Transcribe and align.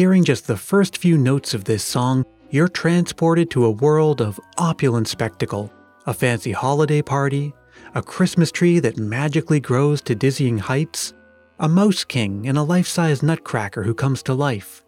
hearing 0.00 0.24
just 0.24 0.46
the 0.46 0.56
first 0.56 0.96
few 0.96 1.18
notes 1.18 1.52
of 1.52 1.64
this 1.64 1.84
song, 1.84 2.24
you're 2.48 2.66
transported 2.66 3.50
to 3.50 3.66
a 3.66 3.70
world 3.70 4.22
of 4.22 4.40
opulent 4.56 5.06
spectacle 5.06 5.70
a 6.06 6.14
fancy 6.14 6.52
holiday 6.52 7.02
party, 7.02 7.52
a 7.94 8.00
Christmas 8.00 8.50
tree 8.50 8.78
that 8.78 8.96
magically 8.96 9.60
grows 9.60 10.00
to 10.00 10.14
dizzying 10.14 10.56
heights, 10.56 11.12
a 11.58 11.68
mouse 11.68 12.02
king 12.02 12.48
and 12.48 12.56
a 12.56 12.62
life 12.62 12.86
size 12.86 13.22
nutcracker 13.22 13.82
who 13.82 13.92
comes 13.92 14.22
to 14.22 14.32
life, 14.32 14.82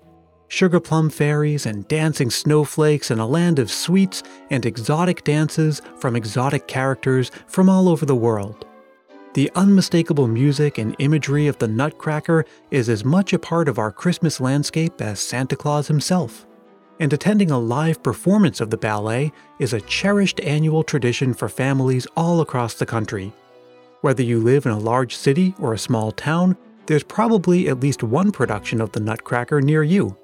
sugar 0.48 0.80
plum 0.80 1.10
fairies 1.10 1.66
and 1.66 1.86
dancing 1.88 2.30
snowflakes 2.30 3.10
in 3.10 3.18
a 3.18 3.26
land 3.26 3.58
of 3.58 3.70
sweets 3.70 4.22
and 4.48 4.64
exotic 4.64 5.24
dances 5.24 5.82
from 5.98 6.16
exotic 6.16 6.66
characters 6.68 7.30
from 7.46 7.68
all 7.68 7.86
over 7.86 8.06
the 8.06 8.16
world. 8.16 8.64
The 9.34 9.50
unmistakable 9.54 10.28
music 10.28 10.76
and 10.76 10.94
imagery 10.98 11.46
of 11.46 11.56
the 11.56 11.66
Nutcracker 11.66 12.44
is 12.70 12.90
as 12.90 13.02
much 13.02 13.32
a 13.32 13.38
part 13.38 13.66
of 13.66 13.78
our 13.78 13.90
Christmas 13.90 14.42
landscape 14.42 15.00
as 15.00 15.20
Santa 15.20 15.56
Claus 15.56 15.88
himself. 15.88 16.46
And 17.00 17.10
attending 17.14 17.50
a 17.50 17.58
live 17.58 18.02
performance 18.02 18.60
of 18.60 18.68
the 18.68 18.76
ballet 18.76 19.32
is 19.58 19.72
a 19.72 19.80
cherished 19.80 20.38
annual 20.40 20.82
tradition 20.82 21.32
for 21.32 21.48
families 21.48 22.06
all 22.14 22.42
across 22.42 22.74
the 22.74 22.84
country. 22.84 23.32
Whether 24.02 24.22
you 24.22 24.38
live 24.38 24.66
in 24.66 24.72
a 24.72 24.78
large 24.78 25.16
city 25.16 25.54
or 25.58 25.72
a 25.72 25.78
small 25.78 26.12
town, 26.12 26.54
there's 26.84 27.02
probably 27.02 27.68
at 27.68 27.80
least 27.80 28.02
one 28.02 28.32
production 28.32 28.82
of 28.82 28.92
the 28.92 29.00
Nutcracker 29.00 29.62
near 29.62 29.82
you. 29.82 30.14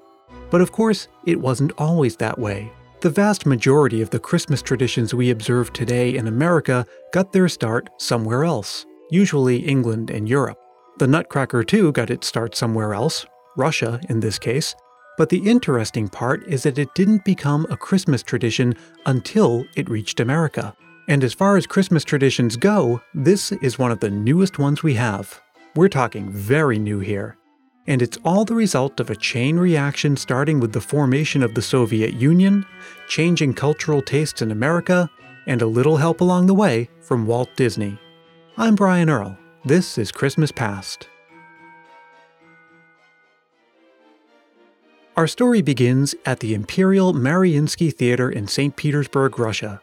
But 0.51 0.61
of 0.61 0.71
course, 0.71 1.07
it 1.25 1.41
wasn't 1.41 1.71
always 1.79 2.15
that 2.17 2.37
way. 2.37 2.71
The 3.01 3.09
vast 3.09 3.47
majority 3.47 4.03
of 4.03 4.11
the 4.11 4.19
Christmas 4.19 4.61
traditions 4.61 5.15
we 5.15 5.31
observe 5.31 5.73
today 5.73 6.15
in 6.15 6.27
America 6.27 6.85
got 7.11 7.31
their 7.31 7.49
start 7.49 7.89
somewhere 7.97 8.43
else 8.43 8.85
usually 9.09 9.57
England 9.57 10.09
and 10.09 10.27
Europe. 10.27 10.57
The 10.97 11.07
Nutcracker, 11.07 11.63
too, 11.63 11.91
got 11.91 12.09
its 12.09 12.27
start 12.27 12.55
somewhere 12.55 12.93
else, 12.93 13.25
Russia 13.55 13.99
in 14.09 14.19
this 14.19 14.39
case. 14.39 14.75
But 15.17 15.29
the 15.29 15.49
interesting 15.49 16.07
part 16.07 16.47
is 16.47 16.63
that 16.63 16.77
it 16.77 16.93
didn't 16.95 17.25
become 17.25 17.67
a 17.69 17.77
Christmas 17.77 18.23
tradition 18.23 18.75
until 19.05 19.65
it 19.75 19.89
reached 19.89 20.19
America. 20.19 20.73
And 21.07 21.23
as 21.23 21.33
far 21.33 21.57
as 21.57 21.65
Christmas 21.65 22.03
traditions 22.03 22.55
go, 22.55 23.01
this 23.13 23.51
is 23.51 23.79
one 23.79 23.91
of 23.91 23.99
the 23.99 24.09
newest 24.09 24.59
ones 24.59 24.83
we 24.83 24.93
have. 24.93 25.41
We're 25.75 25.89
talking 25.89 26.29
very 26.29 26.79
new 26.79 26.99
here. 26.99 27.37
And 27.87 28.01
it's 28.01 28.19
all 28.23 28.45
the 28.45 28.55
result 28.55 28.99
of 28.99 29.09
a 29.09 29.15
chain 29.15 29.57
reaction 29.57 30.15
starting 30.15 30.59
with 30.59 30.71
the 30.71 30.81
formation 30.81 31.41
of 31.41 31.55
the 31.55 31.61
Soviet 31.61 32.13
Union, 32.13 32.65
changing 33.07 33.55
cultural 33.55 34.01
tastes 34.01 34.41
in 34.41 34.51
America, 34.51 35.09
and 35.47 35.61
a 35.61 35.67
little 35.67 35.97
help 35.97 36.21
along 36.21 36.45
the 36.45 36.53
way 36.53 36.89
from 37.01 37.25
Walt 37.25 37.49
Disney. 37.55 37.97
I'm 38.61 38.75
Brian 38.75 39.09
Earl. 39.09 39.37
This 39.63 39.97
is 39.97 40.11
Christmas 40.11 40.51
Past. 40.51 41.07
Our 45.15 45.27
story 45.27 45.61
begins 45.61 46.13
at 46.25 46.41
the 46.41 46.53
Imperial 46.53 47.13
Mariinsky 47.13 47.93
Theater 47.93 48.29
in 48.29 48.49
St. 48.49 48.75
Petersburg, 48.75 49.39
Russia. 49.39 49.81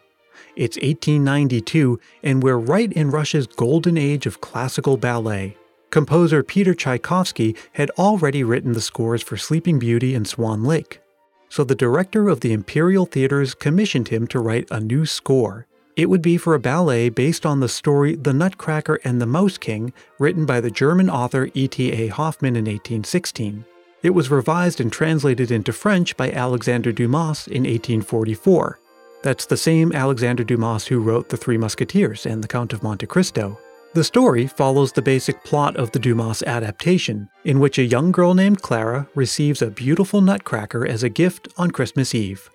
It's 0.56 0.76
1892, 0.76 1.98
and 2.22 2.42
we're 2.42 2.58
right 2.58 2.92
in 2.92 3.10
Russia's 3.10 3.46
golden 3.46 3.96
age 3.96 4.26
of 4.26 4.42
classical 4.42 4.98
ballet. 4.98 5.56
Composer 5.88 6.42
Peter 6.42 6.74
Tchaikovsky 6.74 7.56
had 7.72 7.88
already 7.92 8.44
written 8.44 8.74
the 8.74 8.82
scores 8.82 9.22
for 9.22 9.38
Sleeping 9.38 9.78
Beauty 9.78 10.14
and 10.14 10.28
Swan 10.28 10.64
Lake. 10.64 11.00
So 11.48 11.64
the 11.64 11.74
director 11.74 12.28
of 12.28 12.40
the 12.40 12.52
Imperial 12.52 13.06
Theaters 13.06 13.54
commissioned 13.54 14.08
him 14.08 14.26
to 14.26 14.38
write 14.38 14.68
a 14.70 14.80
new 14.80 15.06
score. 15.06 15.66
It 15.96 16.10
would 16.10 16.20
be 16.20 16.36
for 16.36 16.54
a 16.54 16.60
ballet 16.60 17.08
based 17.08 17.46
on 17.46 17.60
the 17.60 17.70
story 17.70 18.16
The 18.16 18.34
Nutcracker 18.34 19.00
and 19.02 19.18
the 19.18 19.26
Mouse 19.26 19.56
King, 19.56 19.94
written 20.18 20.44
by 20.44 20.60
the 20.60 20.70
German 20.70 21.08
author 21.08 21.48
E.T.A. 21.54 22.08
Hoffmann 22.08 22.54
in 22.54 22.66
1816. 22.66 23.64
It 24.02 24.10
was 24.10 24.30
revised 24.30 24.78
and 24.78 24.92
translated 24.92 25.50
into 25.50 25.72
French 25.72 26.14
by 26.14 26.30
Alexandre 26.30 26.92
Dumas 26.92 27.46
in 27.48 27.62
1844. 27.62 28.78
That's 29.22 29.46
the 29.46 29.56
same 29.56 29.90
Alexandre 29.92 30.44
Dumas 30.44 30.86
who 30.86 31.00
wrote 31.00 31.30
The 31.30 31.38
Three 31.38 31.56
Musketeers 31.56 32.26
and 32.26 32.44
The 32.44 32.48
Count 32.48 32.74
of 32.74 32.82
Monte 32.82 33.06
Cristo. 33.06 33.58
The 33.94 34.04
story 34.04 34.46
follows 34.46 34.92
the 34.92 35.00
basic 35.00 35.42
plot 35.44 35.76
of 35.76 35.92
the 35.92 35.98
Dumas 35.98 36.42
adaptation, 36.42 37.30
in 37.44 37.58
which 37.58 37.78
a 37.78 37.84
young 37.84 38.12
girl 38.12 38.34
named 38.34 38.60
Clara 38.60 39.08
receives 39.14 39.62
a 39.62 39.70
beautiful 39.70 40.20
nutcracker 40.20 40.86
as 40.86 41.02
a 41.02 41.08
gift 41.08 41.48
on 41.56 41.70
Christmas 41.70 42.14
Eve. 42.14 42.50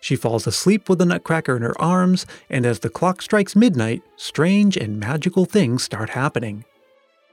She 0.00 0.16
falls 0.16 0.46
asleep 0.46 0.88
with 0.88 0.98
the 0.98 1.06
nutcracker 1.06 1.56
in 1.56 1.62
her 1.62 1.80
arms, 1.80 2.26
and 2.48 2.64
as 2.64 2.80
the 2.80 2.90
clock 2.90 3.22
strikes 3.22 3.56
midnight, 3.56 4.02
strange 4.16 4.76
and 4.76 5.00
magical 5.00 5.44
things 5.44 5.82
start 5.82 6.10
happening. 6.10 6.64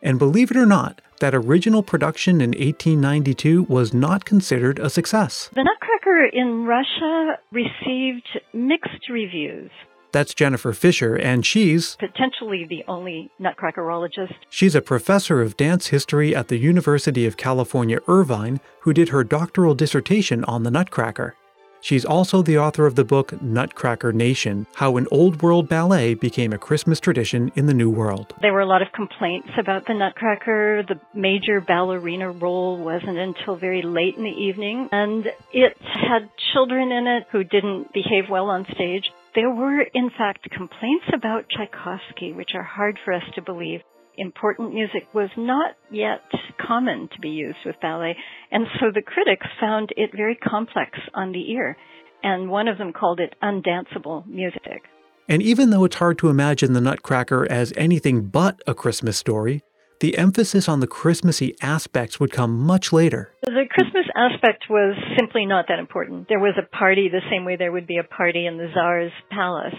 And 0.01 0.19
believe 0.19 0.51
it 0.51 0.57
or 0.57 0.65
not, 0.65 1.01
that 1.19 1.33
original 1.33 1.83
production 1.83 2.41
in 2.41 2.49
1892 2.51 3.63
was 3.63 3.93
not 3.93 4.25
considered 4.25 4.79
a 4.79 4.89
success. 4.89 5.49
The 5.55 5.63
Nutcracker 5.63 6.25
in 6.33 6.65
Russia 6.65 7.37
received 7.51 8.27
mixed 8.53 9.09
reviews. 9.09 9.71
That's 10.11 10.33
Jennifer 10.35 10.73
Fisher, 10.73 11.15
and 11.15 11.43
she's 11.43 11.95
potentially 11.95 12.67
the 12.69 12.83
only 12.87 13.31
nutcrackerologist. 13.41 14.35
She's 14.49 14.75
a 14.75 14.81
professor 14.81 15.41
of 15.41 15.57
dance 15.57 15.87
history 15.87 16.35
at 16.35 16.49
the 16.49 16.57
University 16.57 17.25
of 17.25 17.35
California, 17.35 17.99
Irvine, 18.07 18.59
who 18.81 18.93
did 18.93 19.09
her 19.09 19.23
doctoral 19.23 19.73
dissertation 19.73 20.43
on 20.43 20.63
the 20.63 20.69
Nutcracker. 20.69 21.35
She's 21.83 22.05
also 22.05 22.41
the 22.41 22.57
author 22.57 22.85
of 22.85 22.95
the 22.95 23.03
book 23.03 23.41
Nutcracker 23.41 24.13
Nation 24.13 24.67
How 24.75 24.95
an 24.95 25.05
Old 25.11 25.41
World 25.41 25.67
Ballet 25.67 26.13
Became 26.13 26.53
a 26.53 26.57
Christmas 26.57 26.97
Tradition 26.97 27.51
in 27.55 27.65
the 27.65 27.73
New 27.73 27.89
World. 27.89 28.33
There 28.41 28.53
were 28.53 28.61
a 28.61 28.65
lot 28.65 28.81
of 28.81 28.93
complaints 28.93 29.49
about 29.57 29.85
the 29.85 29.93
Nutcracker. 29.93 30.83
The 30.87 31.01
major 31.13 31.59
ballerina 31.59 32.31
role 32.31 32.77
wasn't 32.77 33.17
until 33.17 33.57
very 33.57 33.81
late 33.81 34.15
in 34.15 34.23
the 34.23 34.29
evening, 34.29 34.87
and 34.93 35.27
it 35.51 35.75
had 35.81 36.29
children 36.53 36.93
in 36.93 37.05
it 37.05 37.27
who 37.33 37.43
didn't 37.43 37.91
behave 37.91 38.29
well 38.29 38.45
on 38.45 38.65
stage. 38.73 39.11
There 39.35 39.49
were, 39.49 39.81
in 39.81 40.09
fact, 40.09 40.49
complaints 40.51 41.07
about 41.13 41.49
Tchaikovsky, 41.49 42.31
which 42.31 42.51
are 42.55 42.63
hard 42.63 42.97
for 43.03 43.11
us 43.11 43.23
to 43.35 43.41
believe 43.41 43.81
important 44.17 44.73
music 44.73 45.07
was 45.13 45.29
not 45.37 45.75
yet 45.91 46.21
common 46.65 47.09
to 47.13 47.19
be 47.19 47.29
used 47.29 47.57
with 47.65 47.75
ballet. 47.81 48.15
And 48.51 48.67
so 48.79 48.87
the 48.93 49.01
critics 49.01 49.47
found 49.59 49.89
it 49.97 50.11
very 50.15 50.35
complex 50.35 50.91
on 51.13 51.31
the 51.31 51.51
ear. 51.51 51.77
And 52.23 52.49
one 52.49 52.67
of 52.67 52.77
them 52.77 52.93
called 52.93 53.19
it 53.19 53.35
undanceable 53.41 54.25
music. 54.27 54.83
And 55.27 55.41
even 55.41 55.69
though 55.69 55.85
it's 55.85 55.95
hard 55.97 56.17
to 56.19 56.29
imagine 56.29 56.73
the 56.73 56.81
Nutcracker 56.81 57.47
as 57.49 57.73
anything 57.75 58.25
but 58.27 58.61
a 58.67 58.73
Christmas 58.73 59.17
story, 59.17 59.63
the 59.99 60.17
emphasis 60.17 60.67
on 60.67 60.81
the 60.81 60.87
Christmassy 60.87 61.55
aspects 61.61 62.19
would 62.19 62.31
come 62.31 62.59
much 62.59 62.91
later. 62.91 63.33
The 63.43 63.65
Christmas 63.69 64.05
aspect 64.15 64.65
was 64.69 64.97
simply 65.17 65.45
not 65.45 65.65
that 65.69 65.79
important. 65.79 66.27
There 66.27 66.39
was 66.39 66.55
a 66.57 66.75
party 66.75 67.07
the 67.09 67.21
same 67.31 67.45
way 67.45 67.55
there 67.55 67.71
would 67.71 67.87
be 67.87 67.97
a 67.97 68.03
party 68.03 68.45
in 68.45 68.57
the 68.57 68.67
Tsar's 68.73 69.13
palace, 69.31 69.75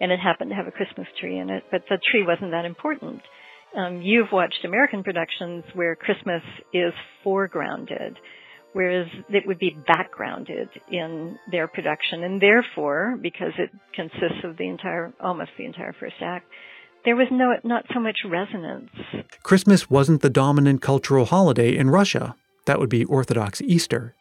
and 0.00 0.10
it 0.12 0.18
happened 0.18 0.50
to 0.50 0.56
have 0.56 0.66
a 0.66 0.70
Christmas 0.70 1.06
tree 1.20 1.38
in 1.38 1.50
it, 1.50 1.64
but 1.70 1.82
the 1.90 1.98
tree 2.10 2.24
wasn't 2.26 2.52
that 2.52 2.64
important 2.64 3.20
um, 3.76 4.00
you've 4.02 4.32
watched 4.32 4.64
American 4.64 5.02
productions 5.04 5.64
where 5.74 5.94
Christmas 5.94 6.42
is 6.72 6.92
foregrounded, 7.24 8.16
whereas 8.72 9.06
it 9.28 9.46
would 9.46 9.58
be 9.58 9.76
backgrounded 9.86 10.68
in 10.90 11.38
their 11.50 11.68
production, 11.68 12.24
and 12.24 12.40
therefore, 12.40 13.18
because 13.20 13.52
it 13.58 13.70
consists 13.94 14.42
of 14.44 14.56
the 14.56 14.68
entire, 14.68 15.12
almost 15.20 15.50
the 15.58 15.66
entire 15.66 15.92
first 15.92 16.16
act, 16.20 16.46
there 17.04 17.16
was 17.16 17.28
no 17.30 17.54
not 17.62 17.84
so 17.94 18.00
much 18.00 18.18
resonance. 18.28 18.90
Christmas 19.42 19.88
wasn't 19.88 20.22
the 20.22 20.30
dominant 20.30 20.82
cultural 20.82 21.26
holiday 21.26 21.76
in 21.76 21.90
Russia. 21.90 22.34
That 22.64 22.80
would 22.80 22.90
be 22.90 23.04
Orthodox 23.04 23.60
Easter. 23.60 24.14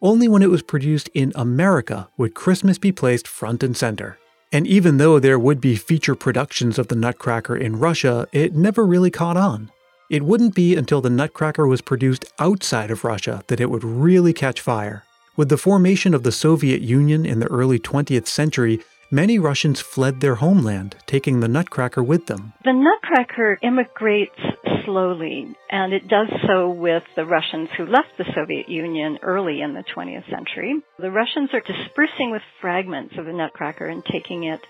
Only 0.00 0.28
when 0.28 0.42
it 0.42 0.50
was 0.50 0.62
produced 0.62 1.10
in 1.14 1.32
America 1.34 2.08
would 2.16 2.34
Christmas 2.34 2.78
be 2.78 2.92
placed 2.92 3.26
front 3.26 3.64
and 3.64 3.76
center. 3.76 4.18
And 4.50 4.66
even 4.66 4.96
though 4.96 5.18
there 5.18 5.38
would 5.38 5.60
be 5.60 5.76
feature 5.76 6.14
productions 6.14 6.78
of 6.78 6.88
the 6.88 6.96
Nutcracker 6.96 7.56
in 7.56 7.78
Russia, 7.78 8.26
it 8.32 8.54
never 8.54 8.86
really 8.86 9.10
caught 9.10 9.36
on. 9.36 9.70
It 10.08 10.22
wouldn't 10.22 10.54
be 10.54 10.74
until 10.74 11.02
the 11.02 11.10
Nutcracker 11.10 11.66
was 11.66 11.82
produced 11.82 12.32
outside 12.38 12.90
of 12.90 13.04
Russia 13.04 13.42
that 13.48 13.60
it 13.60 13.70
would 13.70 13.84
really 13.84 14.32
catch 14.32 14.60
fire. 14.60 15.04
With 15.36 15.50
the 15.50 15.58
formation 15.58 16.14
of 16.14 16.22
the 16.22 16.32
Soviet 16.32 16.80
Union 16.80 17.26
in 17.26 17.40
the 17.40 17.46
early 17.46 17.78
20th 17.78 18.26
century, 18.26 18.80
many 19.10 19.38
Russians 19.38 19.80
fled 19.80 20.20
their 20.20 20.36
homeland, 20.36 20.96
taking 21.06 21.40
the 21.40 21.48
Nutcracker 21.48 22.02
with 22.02 22.26
them. 22.26 22.54
The 22.64 22.72
Nutcracker 22.72 23.58
immigrates 23.62 24.40
slowly, 24.88 25.54
and 25.70 25.92
it 25.92 26.08
does 26.08 26.28
so 26.46 26.70
with 26.70 27.02
the 27.14 27.26
Russians 27.26 27.68
who 27.76 27.84
left 27.84 28.08
the 28.16 28.24
Soviet 28.34 28.70
Union 28.70 29.18
early 29.22 29.60
in 29.60 29.74
the 29.74 29.84
20th 29.94 30.28
century. 30.30 30.80
The 30.98 31.10
Russians 31.10 31.50
are 31.52 31.60
dispersing 31.60 32.30
with 32.30 32.40
fragments 32.58 33.14
of 33.18 33.26
the 33.26 33.34
Nutcracker 33.34 33.84
and 33.84 34.02
taking 34.06 34.44
it 34.44 34.60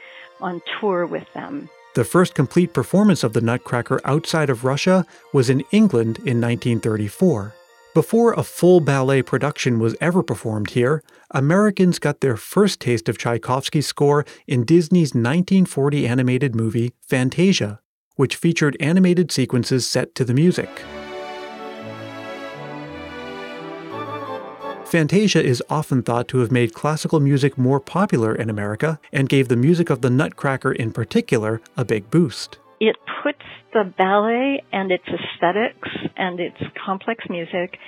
on 0.41 0.61
tour 0.81 1.07
with 1.07 1.33
them. 1.35 1.71
The 1.95 2.05
first 2.05 2.35
complete 2.35 2.75
performance 2.75 3.23
of 3.23 3.33
the 3.33 3.41
Nutcracker 3.41 4.01
outside 4.05 4.51
of 4.51 4.65
Russia 4.65 5.07
was 5.33 5.49
in 5.49 5.63
England 5.71 6.19
in 6.19 6.41
1934. 6.41 7.55
Before 7.95 8.33
a 8.33 8.43
full 8.43 8.81
ballet 8.81 9.23
production 9.23 9.79
was 9.79 9.97
ever 10.01 10.25
performed 10.25 10.71
here, 10.71 11.03
Americans 11.31 12.01
got 12.01 12.21
their 12.21 12.37
first 12.37 12.81
taste 12.81 13.09
of 13.09 13.19
Tchaikovsky's 13.19 13.87
score 13.87 14.25
in 14.47 14.65
Disney's 14.65 15.15
1940 15.15 16.07
animated 16.07 16.55
movie 16.57 16.93
Fantasia, 17.01 17.81
which 18.19 18.35
featured 18.35 18.77
animated 18.81 19.31
sequences 19.31 19.87
set 19.87 20.13
to 20.17 20.25
the 20.25 20.35
music. 20.35 20.69
Fantasia 24.85 25.41
is 25.41 25.63
often 25.71 26.03
thought 26.03 26.27
to 26.29 26.39
have 26.39 26.51
made 26.51 26.75
classical 26.75 27.21
music 27.21 27.57
more 27.57 27.79
popular 27.79 28.35
in 28.35 28.51
America 28.51 28.99
and 29.13 29.29
gave 29.29 29.47
the 29.47 29.57
music 29.57 29.89
of 29.89 30.01
the 30.01 30.11
Nutcracker 30.11 30.73
in 30.73 30.93
particular 30.93 31.61
a 31.77 31.85
big 31.85 32.11
boost. 32.11 32.59
It 32.81 32.97
puts 33.23 33.45
the 33.73 33.85
ballet 33.97 34.65
and 34.73 34.91
its 34.91 35.05
aesthetics 35.07 35.89
and 36.17 36.41
its 36.41 36.57
complex 36.85 37.25
music 37.31 37.79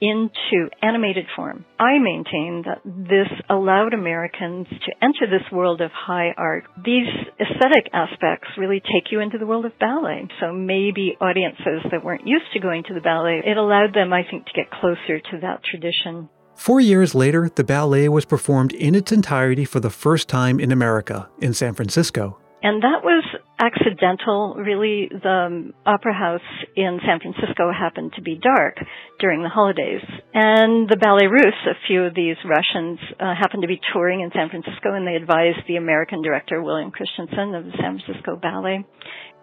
into 0.00 0.68
animated 0.82 1.26
form. 1.34 1.64
I 1.78 1.98
maintain 1.98 2.64
that 2.66 2.82
this 2.84 3.28
allowed 3.48 3.94
Americans 3.94 4.66
to 4.68 4.92
enter 5.02 5.26
this 5.26 5.50
world 5.50 5.80
of 5.80 5.90
high 5.92 6.34
art. 6.36 6.64
These 6.84 7.08
aesthetic 7.40 7.90
aspects 7.92 8.48
really 8.58 8.80
take 8.80 9.10
you 9.10 9.20
into 9.20 9.38
the 9.38 9.46
world 9.46 9.64
of 9.64 9.78
ballet. 9.78 10.28
So 10.40 10.52
maybe 10.52 11.16
audiences 11.20 11.90
that 11.90 12.04
weren't 12.04 12.26
used 12.26 12.52
to 12.52 12.60
going 12.60 12.84
to 12.84 12.94
the 12.94 13.00
ballet, 13.00 13.42
it 13.44 13.56
allowed 13.56 13.94
them, 13.94 14.12
I 14.12 14.22
think, 14.28 14.46
to 14.46 14.52
get 14.54 14.70
closer 14.70 15.18
to 15.18 15.40
that 15.42 15.62
tradition. 15.64 16.28
Four 16.54 16.80
years 16.80 17.14
later, 17.14 17.50
the 17.54 17.64
ballet 17.64 18.08
was 18.08 18.24
performed 18.24 18.72
in 18.72 18.94
its 18.94 19.12
entirety 19.12 19.66
for 19.66 19.78
the 19.78 19.90
first 19.90 20.26
time 20.26 20.58
in 20.58 20.72
America, 20.72 21.28
in 21.38 21.52
San 21.52 21.74
Francisco. 21.74 22.38
And 22.62 22.82
that 22.82 23.04
was 23.04 23.22
accidental. 23.58 24.54
Really, 24.58 25.08
the 25.10 25.72
opera 25.84 26.12
house 26.12 26.48
in 26.76 27.00
San 27.06 27.20
Francisco 27.20 27.72
happened 27.72 28.12
to 28.16 28.22
be 28.22 28.38
dark 28.38 28.76
during 29.18 29.42
the 29.42 29.48
holidays. 29.48 30.02
And 30.34 30.88
the 30.88 30.96
Ballet 30.96 31.26
Russe, 31.26 31.62
a 31.66 31.78
few 31.86 32.04
of 32.04 32.14
these 32.14 32.36
Russians, 32.44 32.98
uh, 33.18 33.34
happened 33.34 33.62
to 33.62 33.68
be 33.68 33.80
touring 33.92 34.20
in 34.20 34.30
San 34.34 34.50
Francisco 34.50 34.94
and 34.94 35.06
they 35.06 35.16
advised 35.16 35.66
the 35.68 35.76
American 35.76 36.22
director, 36.22 36.62
William 36.62 36.90
Christensen 36.90 37.54
of 37.54 37.64
the 37.64 37.72
San 37.80 37.98
Francisco 37.98 38.36
Ballet, 38.36 38.84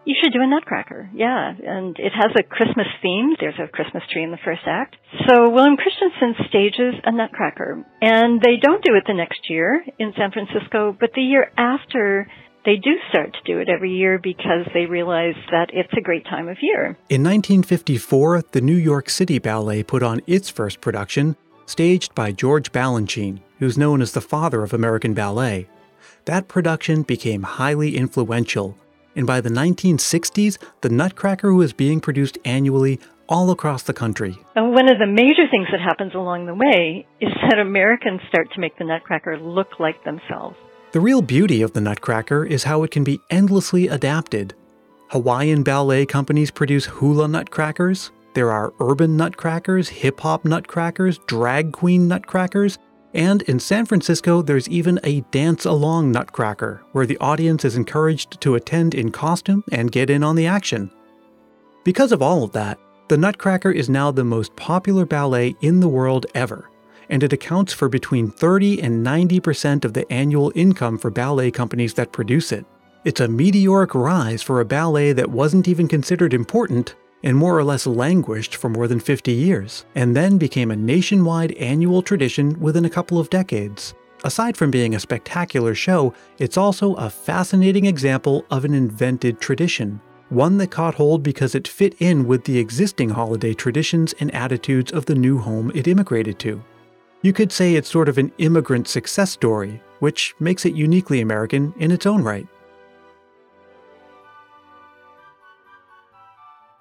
you 0.05 0.15
should 0.21 0.33
do 0.33 0.41
a 0.41 0.47
nutcracker. 0.47 1.09
Yeah. 1.13 1.53
And 1.55 1.95
it 1.97 2.11
has 2.11 2.31
a 2.37 2.43
Christmas 2.43 2.87
theme. 3.01 3.35
There's 3.39 3.59
a 3.59 3.67
Christmas 3.67 4.03
tree 4.11 4.23
in 4.23 4.31
the 4.31 4.43
first 4.43 4.63
act. 4.67 4.95
So 5.29 5.49
William 5.49 5.77
Christensen 5.77 6.35
stages 6.49 6.95
a 7.03 7.11
nutcracker. 7.11 7.85
And 8.01 8.41
they 8.41 8.57
don't 8.61 8.83
do 8.83 8.95
it 8.95 9.03
the 9.07 9.13
next 9.13 9.49
year 9.49 9.83
in 9.99 10.13
San 10.17 10.31
Francisco, 10.31 10.95
but 10.97 11.11
the 11.15 11.21
year 11.21 11.51
after 11.57 12.27
they 12.65 12.75
do 12.77 12.91
start 13.09 13.33
to 13.33 13.51
do 13.51 13.59
it 13.59 13.69
every 13.69 13.91
year 13.91 14.19
because 14.19 14.65
they 14.73 14.85
realize 14.85 15.35
that 15.51 15.69
it's 15.73 15.93
a 15.97 16.01
great 16.01 16.25
time 16.25 16.47
of 16.47 16.57
year. 16.61 16.97
In 17.09 17.23
1954, 17.23 18.43
the 18.51 18.61
New 18.61 18.75
York 18.75 19.09
City 19.09 19.39
Ballet 19.39 19.83
put 19.83 20.03
on 20.03 20.21
its 20.27 20.49
first 20.49 20.81
production, 20.81 21.35
staged 21.65 22.15
by 22.15 22.31
George 22.31 22.71
Balanchine, 22.71 23.41
who's 23.59 23.77
known 23.77 24.01
as 24.01 24.13
the 24.13 24.21
father 24.21 24.63
of 24.63 24.73
American 24.73 25.13
ballet. 25.13 25.67
That 26.25 26.47
production 26.47 27.03
became 27.03 27.43
highly 27.43 27.97
influential, 27.97 28.77
and 29.15 29.27
by 29.27 29.41
the 29.41 29.49
1960s, 29.49 30.57
the 30.81 30.89
Nutcracker 30.89 31.53
was 31.53 31.73
being 31.73 31.99
produced 31.99 32.37
annually 32.45 32.99
all 33.27 33.51
across 33.51 33.83
the 33.83 33.93
country. 33.93 34.37
And 34.55 34.73
one 34.73 34.89
of 34.89 34.99
the 34.99 35.07
major 35.07 35.47
things 35.49 35.67
that 35.71 35.81
happens 35.81 36.13
along 36.13 36.45
the 36.45 36.55
way 36.55 37.05
is 37.19 37.31
that 37.49 37.59
Americans 37.59 38.21
start 38.27 38.51
to 38.53 38.59
make 38.59 38.77
the 38.77 38.85
Nutcracker 38.85 39.37
look 39.39 39.79
like 39.79 40.03
themselves. 40.03 40.57
The 40.93 41.01
real 41.01 41.23
beauty 41.23 41.63
of 41.63 41.73
the 41.73 41.81
Nutcracker 41.81 42.45
is 42.45 42.65
how 42.65 42.83
it 42.83 42.91
can 42.91 43.03
be 43.03 43.19
endlessly 43.31 43.87
adapted. 43.87 44.53
Hawaiian 45.09 45.63
ballet 45.63 46.05
companies 46.05 46.51
produce 46.51 46.85
hula 46.85 47.27
nutcrackers. 47.27 48.11
There 48.35 48.51
are 48.51 48.75
urban 48.79 49.17
nutcrackers, 49.17 49.89
hip 49.89 50.19
hop 50.19 50.45
nutcrackers, 50.45 51.17
drag 51.25 51.71
queen 51.71 52.07
nutcrackers, 52.07 52.77
and 53.15 53.41
in 53.43 53.59
San 53.59 53.87
Francisco, 53.87 54.43
there's 54.43 54.69
even 54.69 54.99
a 55.03 55.21
dance 55.31 55.65
along 55.65 56.11
nutcracker 56.11 56.83
where 56.91 57.07
the 57.07 57.17
audience 57.17 57.65
is 57.65 57.75
encouraged 57.75 58.39
to 58.41 58.53
attend 58.53 58.93
in 58.93 59.11
costume 59.11 59.63
and 59.71 59.91
get 59.91 60.11
in 60.11 60.23
on 60.23 60.35
the 60.35 60.45
action. 60.45 60.91
Because 61.83 62.11
of 62.11 62.21
all 62.21 62.43
of 62.43 62.51
that, 62.51 62.77
the 63.07 63.17
Nutcracker 63.17 63.71
is 63.71 63.89
now 63.89 64.11
the 64.11 64.23
most 64.23 64.55
popular 64.55 65.07
ballet 65.07 65.55
in 65.61 65.79
the 65.79 65.89
world 65.89 66.27
ever 66.35 66.69
and 67.13 67.21
it 67.21 67.31
accounts 67.31 67.71
for 67.71 67.87
between 67.87 68.27
30 68.27 68.81
and 68.81 69.05
90% 69.05 69.85
of 69.85 69.93
the 69.93 70.11
annual 70.11 70.51
income 70.55 70.97
for 70.97 71.11
ballet 71.11 71.51
companies 71.51 71.93
that 71.93 72.11
produce 72.11 72.51
it. 72.51 72.65
It's 73.05 73.21
a 73.21 73.27
meteoric 73.27 73.93
rise 73.93 74.41
for 74.41 74.59
a 74.59 74.65
ballet 74.65 75.13
that 75.13 75.29
wasn't 75.29 75.67
even 75.67 75.87
considered 75.87 76.33
important 76.33 76.95
and 77.21 77.37
more 77.37 77.55
or 77.55 77.63
less 77.63 77.85
languished 77.85 78.55
for 78.55 78.67
more 78.67 78.87
than 78.87 78.99
50 78.99 79.31
years, 79.31 79.85
and 79.93 80.15
then 80.15 80.39
became 80.39 80.71
a 80.71 80.75
nationwide 80.75 81.51
annual 81.53 82.01
tradition 82.01 82.59
within 82.59 82.85
a 82.85 82.89
couple 82.89 83.19
of 83.19 83.29
decades. 83.29 83.93
Aside 84.23 84.57
from 84.57 84.71
being 84.71 84.95
a 84.95 84.99
spectacular 84.99 85.75
show, 85.75 86.15
it's 86.39 86.57
also 86.57 86.95
a 86.95 87.11
fascinating 87.11 87.85
example 87.85 88.43
of 88.49 88.65
an 88.65 88.73
invented 88.73 89.39
tradition, 89.39 90.01
one 90.29 90.57
that 90.57 90.71
caught 90.71 90.95
hold 90.95 91.21
because 91.21 91.53
it 91.53 91.67
fit 91.67 91.93
in 91.99 92.25
with 92.25 92.43
the 92.45 92.57
existing 92.57 93.09
holiday 93.09 93.53
traditions 93.53 94.15
and 94.19 94.33
attitudes 94.33 94.91
of 94.91 95.05
the 95.05 95.13
new 95.13 95.37
home 95.37 95.71
it 95.75 95.87
immigrated 95.87 96.39
to. 96.39 96.63
You 97.23 97.31
could 97.31 97.53
say 97.53 97.75
it's 97.75 97.89
sort 97.89 98.09
of 98.09 98.17
an 98.17 98.33
immigrant 98.37 98.89
success 98.89 99.31
story, 99.31 99.81
which 99.99 100.35
makes 100.41 100.65
it 100.65 100.75
uniquely 100.75 101.21
American 101.21 101.73
in 101.79 101.89
its 101.89 102.05
own 102.05 102.21
right. 102.21 102.45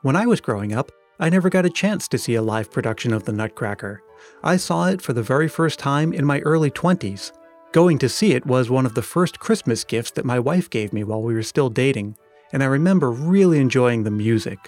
When 0.02 0.16
I 0.16 0.26
was 0.26 0.40
growing 0.40 0.72
up, 0.72 0.90
I 1.20 1.28
never 1.28 1.48
got 1.48 1.64
a 1.64 1.70
chance 1.70 2.08
to 2.08 2.18
see 2.18 2.34
a 2.34 2.42
live 2.42 2.72
production 2.72 3.12
of 3.12 3.24
The 3.24 3.30
Nutcracker. 3.30 4.02
I 4.42 4.56
saw 4.56 4.88
it 4.88 5.00
for 5.00 5.12
the 5.12 5.22
very 5.22 5.46
first 5.46 5.78
time 5.78 6.12
in 6.12 6.24
my 6.24 6.40
early 6.40 6.72
20s. 6.72 7.30
Going 7.70 7.98
to 7.98 8.08
see 8.08 8.32
it 8.32 8.44
was 8.44 8.68
one 8.68 8.84
of 8.84 8.94
the 8.94 9.00
first 9.00 9.38
Christmas 9.38 9.84
gifts 9.84 10.10
that 10.10 10.24
my 10.24 10.40
wife 10.40 10.68
gave 10.68 10.92
me 10.92 11.04
while 11.04 11.22
we 11.22 11.34
were 11.34 11.44
still 11.44 11.70
dating, 11.70 12.16
and 12.52 12.64
I 12.64 12.66
remember 12.66 13.12
really 13.12 13.60
enjoying 13.60 14.02
the 14.02 14.10
music. 14.10 14.58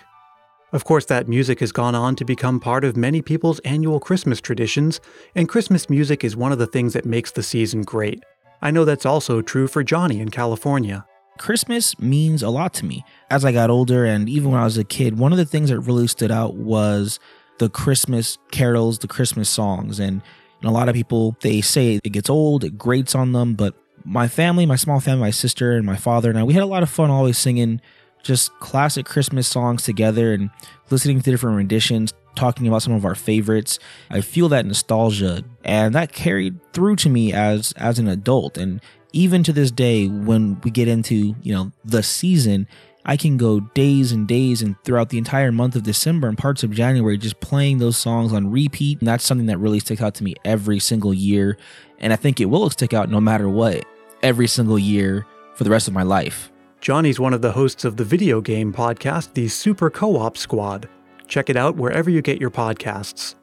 Of 0.74 0.84
course, 0.84 1.04
that 1.04 1.28
music 1.28 1.60
has 1.60 1.70
gone 1.70 1.94
on 1.94 2.16
to 2.16 2.24
become 2.24 2.58
part 2.58 2.84
of 2.84 2.96
many 2.96 3.22
people's 3.22 3.60
annual 3.60 4.00
Christmas 4.00 4.40
traditions, 4.40 5.00
and 5.36 5.48
Christmas 5.48 5.88
music 5.88 6.24
is 6.24 6.34
one 6.34 6.50
of 6.50 6.58
the 6.58 6.66
things 6.66 6.94
that 6.94 7.04
makes 7.04 7.30
the 7.30 7.44
season 7.44 7.82
great. 7.82 8.24
I 8.60 8.72
know 8.72 8.84
that's 8.84 9.06
also 9.06 9.40
true 9.40 9.68
for 9.68 9.84
Johnny 9.84 10.18
in 10.18 10.30
California. 10.30 11.06
Christmas 11.38 11.96
means 12.00 12.42
a 12.42 12.50
lot 12.50 12.74
to 12.74 12.86
me. 12.86 13.04
As 13.30 13.44
I 13.44 13.52
got 13.52 13.70
older 13.70 14.04
and 14.04 14.28
even 14.28 14.50
when 14.50 14.60
I 14.60 14.64
was 14.64 14.76
a 14.76 14.82
kid, 14.82 15.16
one 15.16 15.30
of 15.30 15.38
the 15.38 15.44
things 15.44 15.70
that 15.70 15.78
really 15.78 16.08
stood 16.08 16.32
out 16.32 16.56
was 16.56 17.20
the 17.60 17.70
Christmas 17.70 18.38
carols, 18.50 18.98
the 18.98 19.06
Christmas 19.06 19.48
songs. 19.48 20.00
And 20.00 20.22
a 20.64 20.72
lot 20.72 20.88
of 20.88 20.96
people, 20.96 21.36
they 21.40 21.60
say 21.60 22.00
it 22.02 22.12
gets 22.12 22.28
old, 22.28 22.64
it 22.64 22.76
grates 22.76 23.14
on 23.14 23.30
them, 23.30 23.54
but 23.54 23.76
my 24.04 24.26
family, 24.26 24.66
my 24.66 24.74
small 24.74 24.98
family, 24.98 25.20
my 25.20 25.30
sister 25.30 25.76
and 25.76 25.86
my 25.86 25.96
father 25.96 26.30
and 26.30 26.38
I, 26.38 26.42
we 26.42 26.54
had 26.54 26.64
a 26.64 26.66
lot 26.66 26.82
of 26.82 26.90
fun 26.90 27.10
always 27.10 27.38
singing 27.38 27.80
just 28.24 28.58
classic 28.58 29.06
Christmas 29.06 29.46
songs 29.46 29.84
together 29.84 30.32
and 30.32 30.50
listening 30.90 31.20
to 31.20 31.30
different 31.30 31.56
renditions, 31.56 32.12
talking 32.34 32.66
about 32.66 32.82
some 32.82 32.92
of 32.92 33.04
our 33.04 33.14
favorites. 33.14 33.78
I 34.10 34.20
feel 34.20 34.48
that 34.48 34.66
nostalgia 34.66 35.44
and 35.64 35.94
that 35.94 36.12
carried 36.12 36.60
through 36.72 36.96
to 36.96 37.08
me 37.08 37.32
as 37.32 37.72
as 37.76 37.98
an 37.98 38.08
adult 38.08 38.58
and 38.58 38.80
even 39.14 39.44
to 39.44 39.52
this 39.52 39.70
day 39.70 40.08
when 40.08 40.60
we 40.62 40.72
get 40.72 40.88
into, 40.88 41.36
you 41.40 41.54
know, 41.54 41.70
the 41.84 42.02
season, 42.02 42.66
I 43.06 43.16
can 43.16 43.36
go 43.36 43.60
days 43.60 44.10
and 44.10 44.26
days 44.26 44.60
and 44.60 44.74
throughout 44.82 45.10
the 45.10 45.18
entire 45.18 45.52
month 45.52 45.76
of 45.76 45.84
December 45.84 46.26
and 46.26 46.36
parts 46.36 46.64
of 46.64 46.72
January 46.72 47.16
just 47.16 47.38
playing 47.38 47.78
those 47.78 47.96
songs 47.96 48.32
on 48.32 48.50
repeat. 48.50 48.98
And 48.98 49.06
that's 49.06 49.24
something 49.24 49.46
that 49.46 49.58
really 49.58 49.78
sticks 49.78 50.02
out 50.02 50.16
to 50.16 50.24
me 50.24 50.34
every 50.44 50.80
single 50.80 51.14
year. 51.14 51.56
And 52.00 52.12
I 52.12 52.16
think 52.16 52.40
it 52.40 52.46
will 52.46 52.68
stick 52.70 52.92
out 52.92 53.08
no 53.08 53.20
matter 53.20 53.48
what 53.48 53.84
every 54.22 54.48
single 54.48 54.80
year 54.80 55.26
for 55.54 55.62
the 55.62 55.70
rest 55.70 55.86
of 55.86 55.94
my 55.94 56.02
life. 56.02 56.50
Johnny's 56.84 57.18
one 57.18 57.32
of 57.32 57.40
the 57.40 57.52
hosts 57.52 57.86
of 57.86 57.96
the 57.96 58.04
video 58.04 58.42
game 58.42 58.70
podcast, 58.70 59.32
the 59.32 59.48
Super 59.48 59.88
Co 59.88 60.18
op 60.18 60.36
Squad. 60.36 60.86
Check 61.26 61.48
it 61.48 61.56
out 61.56 61.76
wherever 61.76 62.10
you 62.10 62.20
get 62.20 62.38
your 62.38 62.50
podcasts. 62.50 63.36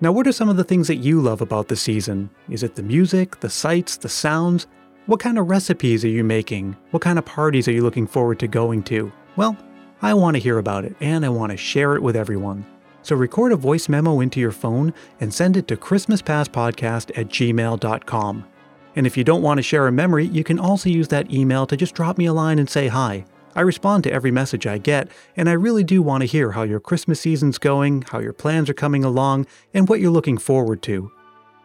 Now, 0.00 0.10
what 0.10 0.26
are 0.26 0.32
some 0.32 0.48
of 0.48 0.56
the 0.56 0.64
things 0.64 0.88
that 0.88 0.96
you 0.96 1.20
love 1.20 1.42
about 1.42 1.68
the 1.68 1.76
season? 1.76 2.30
Is 2.48 2.62
it 2.62 2.76
the 2.76 2.82
music, 2.82 3.40
the 3.40 3.50
sights, 3.50 3.98
the 3.98 4.08
sounds? 4.08 4.66
What 5.04 5.20
kind 5.20 5.38
of 5.38 5.50
recipes 5.50 6.02
are 6.02 6.08
you 6.08 6.24
making? 6.24 6.78
What 6.90 7.02
kind 7.02 7.18
of 7.18 7.26
parties 7.26 7.68
are 7.68 7.72
you 7.72 7.82
looking 7.82 8.06
forward 8.06 8.38
to 8.38 8.48
going 8.48 8.82
to? 8.84 9.12
Well, 9.36 9.54
I 10.00 10.14
want 10.14 10.36
to 10.36 10.42
hear 10.42 10.56
about 10.56 10.86
it 10.86 10.96
and 10.98 11.26
I 11.26 11.28
want 11.28 11.50
to 11.50 11.58
share 11.58 11.94
it 11.94 12.02
with 12.02 12.16
everyone. 12.16 12.64
So 13.02 13.14
record 13.14 13.52
a 13.52 13.56
voice 13.56 13.90
memo 13.90 14.20
into 14.20 14.40
your 14.40 14.50
phone 14.50 14.94
and 15.20 15.34
send 15.34 15.58
it 15.58 15.68
to 15.68 15.76
ChristmasPastPodcast 15.76 17.18
at 17.18 17.28
gmail.com. 17.28 18.46
And 18.96 19.06
if 19.06 19.16
you 19.16 19.24
don't 19.24 19.42
want 19.42 19.58
to 19.58 19.62
share 19.62 19.86
a 19.86 19.92
memory, 19.92 20.26
you 20.26 20.44
can 20.44 20.58
also 20.58 20.88
use 20.88 21.08
that 21.08 21.30
email 21.30 21.66
to 21.66 21.76
just 21.76 21.94
drop 21.94 22.18
me 22.18 22.26
a 22.26 22.32
line 22.32 22.58
and 22.58 22.68
say 22.68 22.88
hi. 22.88 23.24
I 23.54 23.62
respond 23.62 24.04
to 24.04 24.12
every 24.12 24.30
message 24.30 24.66
I 24.66 24.78
get, 24.78 25.08
and 25.36 25.48
I 25.48 25.52
really 25.52 25.82
do 25.82 26.00
want 26.02 26.22
to 26.22 26.26
hear 26.26 26.52
how 26.52 26.62
your 26.62 26.80
Christmas 26.80 27.20
season's 27.20 27.58
going, 27.58 28.02
how 28.10 28.20
your 28.20 28.32
plans 28.32 28.70
are 28.70 28.74
coming 28.74 29.04
along, 29.04 29.46
and 29.74 29.88
what 29.88 30.00
you're 30.00 30.10
looking 30.10 30.38
forward 30.38 30.82
to. 30.82 31.10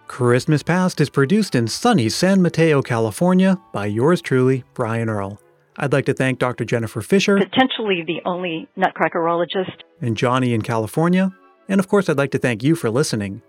Christmas 0.08 0.64
Past 0.64 1.00
is 1.02 1.10
produced 1.10 1.56
in 1.56 1.68
sunny 1.68 2.10
San 2.10 2.42
Mateo, 2.42 2.82
California 2.82 3.60
by 3.72 3.86
yours 3.86 4.22
truly, 4.22 4.64
Brian 4.74 5.10
Earl. 5.10 5.40
I'd 5.78 5.94
like 5.94 6.06
to 6.06 6.14
thank 6.14 6.40
Dr. 6.40 6.66
Jennifer 6.66 7.02
Fisher, 7.02 7.38
potentially 7.38 8.04
the 8.06 8.22
only 8.26 8.68
nutcrackerologist, 8.78 9.82
and 10.02 10.16
Johnny 10.16 10.54
in 10.54 10.62
California. 10.62 11.32
And 11.68 11.80
of 11.80 11.88
course, 11.88 12.10
I'd 12.10 12.18
like 12.18 12.32
to 12.32 12.38
thank 12.38 12.64
you 12.64 12.76
for 12.76 12.90
listening. 12.90 13.42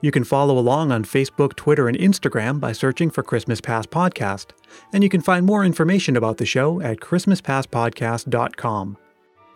You 0.00 0.12
can 0.12 0.22
follow 0.22 0.58
along 0.58 0.92
on 0.92 1.04
Facebook, 1.04 1.56
Twitter, 1.56 1.88
and 1.88 1.98
Instagram 1.98 2.60
by 2.60 2.70
searching 2.72 3.10
for 3.10 3.24
Christmas 3.24 3.60
Past 3.60 3.90
Podcast, 3.90 4.50
and 4.92 5.02
you 5.02 5.10
can 5.10 5.20
find 5.20 5.44
more 5.44 5.64
information 5.64 6.16
about 6.16 6.36
the 6.36 6.46
show 6.46 6.80
at 6.80 7.00
ChristmasPastPodcast.com. 7.00 8.96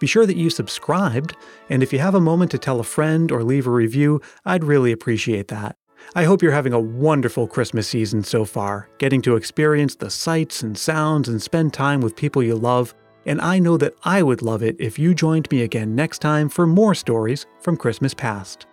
Be 0.01 0.07
sure 0.09 0.27
that 0.27 0.37
you 0.37 0.51
subscribed, 0.51 1.37
and 1.71 1.81
if 1.81 1.93
you 1.93 2.01
have 2.01 2.17
a 2.17 2.21
moment 2.21 2.51
to 2.51 2.59
tell 2.59 2.81
a 2.81 2.85
friend 2.85 3.31
or 3.31 3.45
leave 3.45 3.69
a 3.69 3.71
review, 3.71 4.21
I'd 4.45 4.65
really 4.65 4.91
appreciate 4.91 5.47
that. 5.49 5.77
I 6.17 6.25
hope 6.25 6.43
you're 6.43 6.51
having 6.51 6.73
a 6.73 6.81
wonderful 6.81 7.47
Christmas 7.47 7.87
season 7.87 8.25
so 8.25 8.45
far, 8.45 8.89
getting 8.99 9.23
to 9.23 9.37
experience 9.37 9.95
the 9.95 10.11
sights 10.11 10.61
and 10.65 10.77
sounds 10.77 11.29
and 11.29 11.41
spend 11.41 11.73
time 11.73 12.01
with 12.01 12.17
people 12.17 12.43
you 12.43 12.57
love. 12.57 12.97
And 13.27 13.41
I 13.41 13.61
know 13.61 13.77
that 13.77 13.95
I 14.03 14.25
would 14.25 14.43
love 14.43 14.65
it 14.65 14.75
if 14.81 14.99
you 14.99 15.15
joined 15.15 15.49
me 15.53 15.63
again 15.63 15.95
next 15.95 16.19
time 16.19 16.49
for 16.49 16.67
more 16.67 16.97
stories 16.97 17.47
from 17.61 17.77
Christmas 17.77 18.13
past. 18.13 18.67